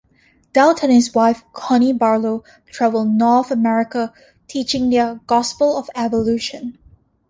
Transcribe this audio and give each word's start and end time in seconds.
Dowd 0.51 0.81
and 0.81 0.91
his 0.91 1.13
wife 1.13 1.43
Connie 1.53 1.93
Barlow 1.93 2.43
travel 2.65 3.05
North 3.05 3.51
America, 3.51 4.11
teaching 4.47 4.89
their 4.89 5.19
Gospel 5.27 5.77
of 5.77 5.91
Evolution. 5.95 6.79